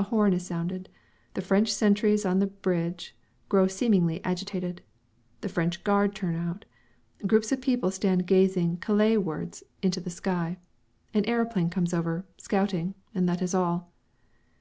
[0.00, 0.88] A horn is sounded.
[1.34, 3.14] The French sentries on the bridge
[3.48, 4.82] grow seemingly agitated;
[5.42, 6.64] the French guard turn out.
[7.24, 10.58] Groups of people stand gazing Calais wards into the sky.
[11.14, 13.92] An aeroplane comes over scouting and that is all.